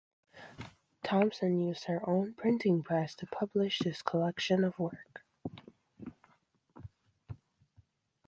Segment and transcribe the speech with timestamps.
[1.03, 5.23] Thompson used her own printing press to publish this collection of work.